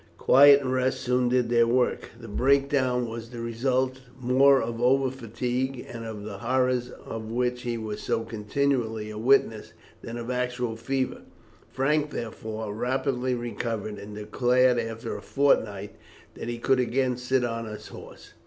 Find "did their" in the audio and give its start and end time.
1.29-1.67